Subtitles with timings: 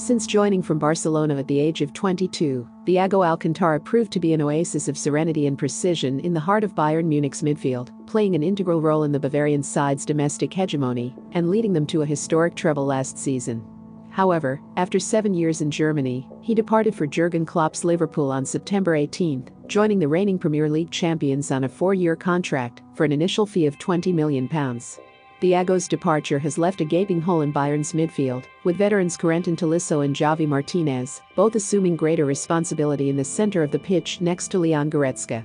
[0.00, 4.40] Since joining from Barcelona at the age of 22, Thiago Alcantara proved to be an
[4.40, 8.80] oasis of serenity and precision in the heart of Bayern Munich's midfield, playing an integral
[8.80, 13.18] role in the Bavarian side's domestic hegemony and leading them to a historic treble last
[13.18, 13.62] season.
[14.08, 19.50] However, after seven years in Germany, he departed for Jurgen Klopp's Liverpool on September 18,
[19.66, 23.76] joining the reigning Premier League champions on a four-year contract for an initial fee of
[23.76, 24.48] £20 million.
[25.40, 30.14] Thiago's departure has left a gaping hole in Bayern's midfield, with veterans Corentin Tolisso and
[30.14, 34.90] Javi Martinez both assuming greater responsibility in the center of the pitch next to Leon
[34.90, 35.42] Goretzka.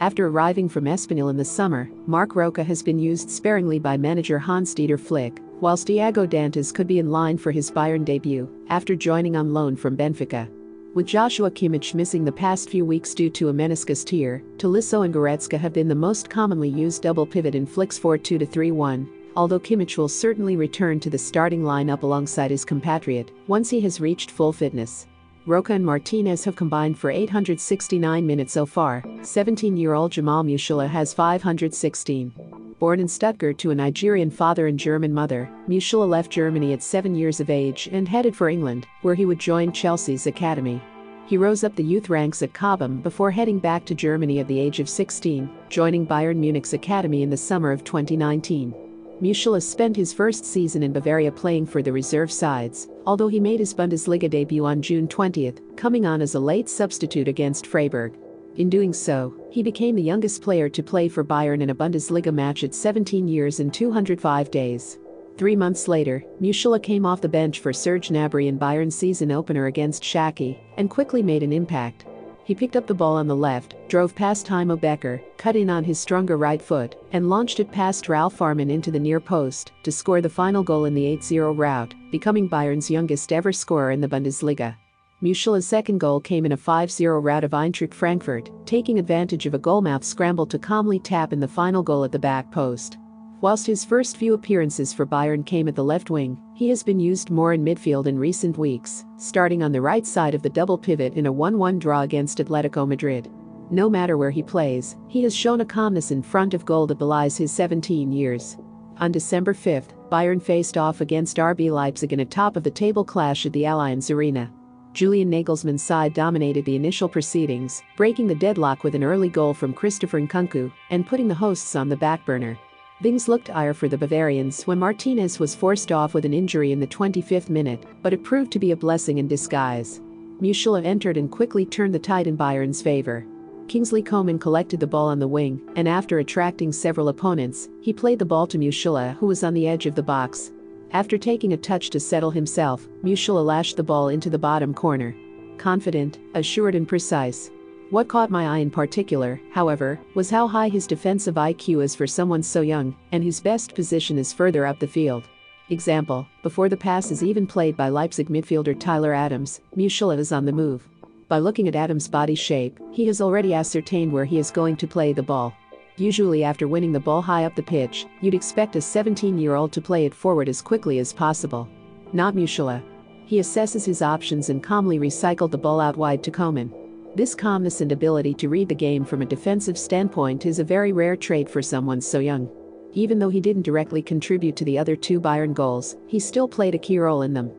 [0.00, 4.38] After arriving from Espanyol in the summer, Marc Roca has been used sparingly by manager
[4.38, 9.34] Hans-Dieter Flick, whilst Tiago Dantas could be in line for his Bayern debut after joining
[9.34, 10.46] on loan from Benfica.
[10.94, 15.14] With Joshua Kimmich missing the past few weeks due to a meniscus tear, Tolisso and
[15.14, 20.08] Goretzka have been the most commonly used double pivot in Flick's 4-2-3-1, although Kimmich will
[20.08, 25.06] certainly return to the starting lineup alongside his compatriot once he has reached full fitness.
[25.46, 29.02] Roca and Martinez have combined for 869 minutes so far.
[29.22, 32.32] 17 year old Jamal Musiala has 516.
[32.78, 37.14] Born in Stuttgart to a Nigerian father and German mother, Musiala left Germany at seven
[37.14, 40.82] years of age and headed for England, where he would join Chelsea's academy.
[41.26, 44.60] He rose up the youth ranks at Cobham before heading back to Germany at the
[44.60, 48.74] age of 16, joining Bayern Munich's academy in the summer of 2019.
[49.20, 53.58] Musiala spent his first season in Bavaria playing for the reserve sides, although he made
[53.58, 58.16] his Bundesliga debut on June 20, coming on as a late substitute against Freiburg.
[58.54, 62.32] In doing so, he became the youngest player to play for Bayern in a Bundesliga
[62.32, 64.98] match at 17 years and 205 days.
[65.36, 69.66] Three months later, Musiala came off the bench for Serge Gnabry in Bayern's season opener
[69.66, 72.06] against Schalke and quickly made an impact.
[72.48, 75.84] He picked up the ball on the left, drove past Timo Becker, cut in on
[75.84, 79.92] his stronger right foot, and launched it past Ralf Fährmann into the near post to
[79.92, 84.08] score the final goal in the 8-0 rout, becoming Bayern's youngest ever scorer in the
[84.08, 84.74] Bundesliga.
[85.20, 89.58] Musiala's second goal came in a 5-0 rout of Eintracht Frankfurt, taking advantage of a
[89.58, 92.96] goalmouth scramble to calmly tap in the final goal at the back post.
[93.40, 96.98] Whilst his first few appearances for Bayern came at the left wing, he has been
[96.98, 100.76] used more in midfield in recent weeks, starting on the right side of the double
[100.76, 103.30] pivot in a 1-1 draw against Atletico Madrid.
[103.70, 106.98] No matter where he plays, he has shown a calmness in front of goal that
[106.98, 108.56] belies his 17 years.
[108.96, 113.62] On December 5, Bayern faced off against RB Leipzig in a top-of-the-table clash at the
[113.62, 114.50] Allianz Arena.
[114.94, 119.72] Julian Nagelsmann's side dominated the initial proceedings, breaking the deadlock with an early goal from
[119.72, 122.58] Christopher Nkunku and putting the hosts on the back burner.
[123.00, 126.80] Things looked dire for the Bavarians when Martinez was forced off with an injury in
[126.80, 130.00] the 25th minute, but it proved to be a blessing in disguise.
[130.40, 133.24] Musiala entered and quickly turned the tide in Bayern's favor.
[133.68, 138.18] Kingsley Coman collected the ball on the wing, and after attracting several opponents, he played
[138.18, 140.50] the ball to Musiala who was on the edge of the box.
[140.90, 145.14] After taking a touch to settle himself, Musiala lashed the ball into the bottom corner.
[145.56, 147.52] Confident, assured and precise,
[147.90, 152.06] what caught my eye in particular, however, was how high his defensive IQ is for
[152.06, 155.24] someone so young and whose best position is further up the field.
[155.70, 160.44] Example, before the pass is even played by Leipzig midfielder Tyler Adams, Musiala is on
[160.44, 160.86] the move.
[161.28, 164.86] By looking at Adams' body shape, he has already ascertained where he is going to
[164.86, 165.54] play the ball.
[165.96, 170.06] Usually after winning the ball high up the pitch, you'd expect a 17-year-old to play
[170.06, 171.68] it forward as quickly as possible.
[172.12, 172.82] Not Musiala.
[173.26, 176.72] He assesses his options and calmly recycled the ball out wide to Coman.
[177.14, 180.92] This calmness and ability to read the game from a defensive standpoint is a very
[180.92, 182.48] rare trait for someone so young.
[182.92, 186.74] Even though he didn't directly contribute to the other two Bayern goals, he still played
[186.74, 187.50] a key role in them.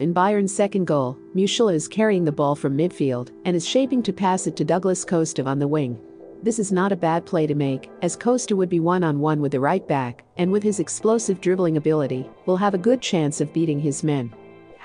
[0.00, 4.12] In Bayern's second goal, Musiala is carrying the ball from midfield and is shaping to
[4.12, 5.98] pass it to Douglas Costa on the wing.
[6.42, 9.60] This is not a bad play to make, as Costa would be one-on-one with the
[9.60, 13.80] right back, and with his explosive dribbling ability, will have a good chance of beating
[13.80, 14.30] his men.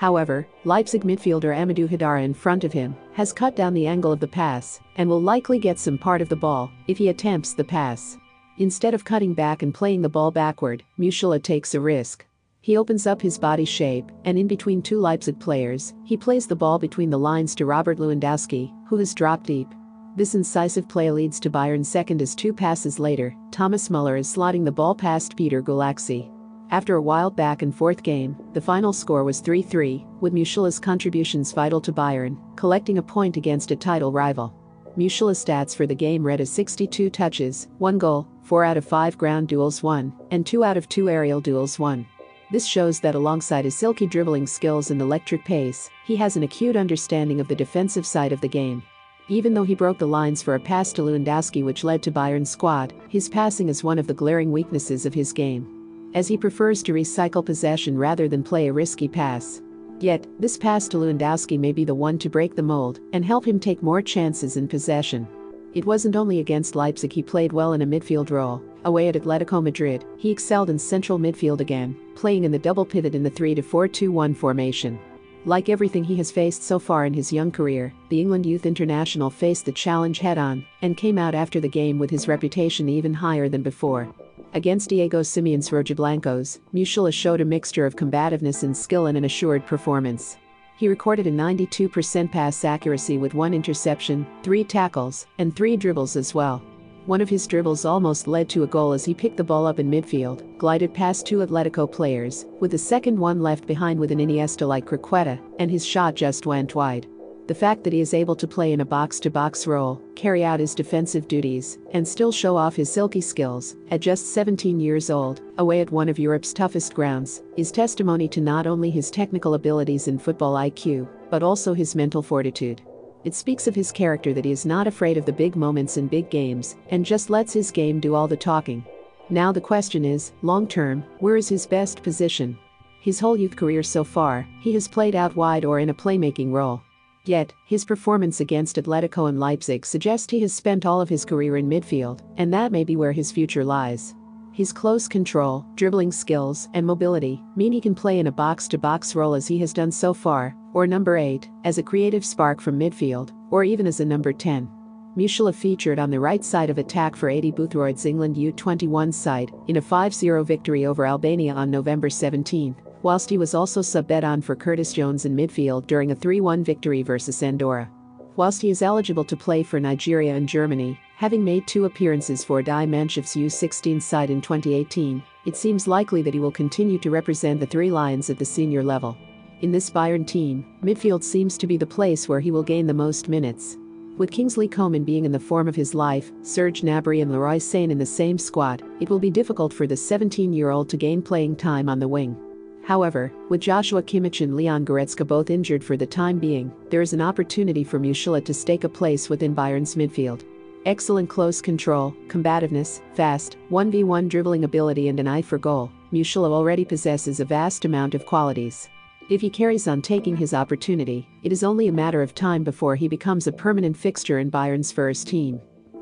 [0.02, 4.18] However, Leipzig midfielder Amadou Haidara in front of him has cut down the angle of
[4.18, 7.62] the pass and will likely get some part of the ball if he attempts the
[7.62, 8.18] pass.
[8.58, 12.26] Instead of cutting back and playing the ball backward, Musiala takes a risk.
[12.62, 16.56] He opens up his body shape, and in between two Leipzig players, he plays the
[16.56, 19.68] ball between the lines to Robert Lewandowski, who has dropped deep.
[20.16, 24.64] This incisive play leads to Bayern's second as two passes later, Thomas Muller is slotting
[24.64, 26.28] the ball past Peter Gulácsi.
[26.72, 30.78] After a wild back and forth game, the final score was 3 3, with Musiala's
[30.78, 34.54] contributions vital to Bayern, collecting a point against a title rival.
[34.96, 39.18] Musiala's stats for the game read as 62 touches, 1 goal, 4 out of 5
[39.18, 42.06] ground duels won, and 2 out of 2 aerial duels won.
[42.50, 46.76] This shows that alongside his silky dribbling skills and electric pace, he has an acute
[46.76, 48.82] understanding of the defensive side of the game.
[49.28, 52.48] Even though he broke the lines for a pass to Lewandowski which led to Bayern's
[52.48, 55.81] squad, his passing is one of the glaring weaknesses of his game
[56.14, 59.62] as he prefers to recycle possession rather than play a risky pass.
[60.00, 63.46] Yet, this pass to Lewandowski may be the one to break the mold and help
[63.46, 65.28] him take more chances in possession.
[65.74, 68.62] It wasn't only against Leipzig he played well in a midfield role.
[68.84, 73.14] Away at Atletico Madrid, he excelled in central midfield again, playing in the double pivot
[73.14, 74.98] in the 3 4 2 1 formation.
[75.44, 79.30] Like everything he has faced so far in his young career, the England youth international
[79.30, 83.14] faced the challenge head on and came out after the game with his reputation even
[83.14, 84.12] higher than before.
[84.54, 89.64] Against Diego Simeone's Rojiblancos, Musiala showed a mixture of combativeness and skill in an assured
[89.64, 90.36] performance.
[90.76, 96.34] He recorded a 92% pass accuracy with one interception, three tackles, and three dribbles as
[96.34, 96.62] well.
[97.06, 99.78] One of his dribbles almost led to a goal as he picked the ball up
[99.78, 104.18] in midfield, glided past two Atletico players, with the second one left behind with an
[104.18, 107.06] Iniesta like croqueta, and his shot just went wide.
[107.52, 110.42] The fact that he is able to play in a box to box role, carry
[110.42, 115.10] out his defensive duties, and still show off his silky skills, at just 17 years
[115.10, 119.52] old, away at one of Europe's toughest grounds, is testimony to not only his technical
[119.52, 122.80] abilities and football IQ, but also his mental fortitude.
[123.22, 126.08] It speaks of his character that he is not afraid of the big moments in
[126.08, 128.82] big games and just lets his game do all the talking.
[129.28, 132.56] Now the question is, long term, where is his best position?
[133.02, 136.50] His whole youth career so far, he has played out wide or in a playmaking
[136.50, 136.80] role.
[137.24, 141.56] Yet, his performance against Atletico and Leipzig suggests he has spent all of his career
[141.56, 144.14] in midfield, and that may be where his future lies.
[144.52, 148.78] His close control, dribbling skills, and mobility mean he can play in a box to
[148.78, 152.60] box role as he has done so far, or number 8, as a creative spark
[152.60, 154.68] from midfield, or even as a number 10.
[155.16, 159.76] Musiala featured on the right side of attack for Aidy Boothroyd's England U21 side in
[159.76, 164.40] a 5 0 victory over Albania on November 17, whilst he was also subbed on
[164.40, 167.90] for Curtis Jones in midfield during a 3 1 victory versus Andorra.
[168.36, 172.62] Whilst he is eligible to play for Nigeria and Germany, having made two appearances for
[172.62, 177.60] Die Mannschafts U16 side in 2018, it seems likely that he will continue to represent
[177.60, 179.16] the Three Lions at the senior level.
[179.60, 182.94] In this Bayern team, midfield seems to be the place where he will gain the
[182.94, 183.76] most minutes.
[184.16, 187.90] With Kingsley Coman being in the form of his life, Serge Gnabry and Leroy Sane
[187.90, 191.88] in the same squad, it will be difficult for the 17-year-old to gain playing time
[191.88, 192.36] on the wing.
[192.84, 197.12] However, with Joshua Kimmich and Leon Goretzka both injured for the time being, there is
[197.12, 200.42] an opportunity for Musiala to stake a place within Bayern's midfield.
[200.84, 206.84] Excellent close control, combativeness, fast, 1v1 dribbling ability and an eye for goal, Musiala already
[206.84, 208.88] possesses a vast amount of qualities.
[209.30, 212.96] If he carries on taking his opportunity, it is only a matter of time before
[212.96, 215.60] he becomes a permanent fixture in Bayern's first team.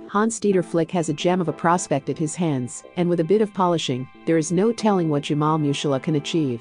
[0.09, 3.43] Hans-Dieter Flick has a gem of a prospect at his hands, and with a bit
[3.43, 6.61] of polishing, there is no telling what Jamal Musiala can achieve.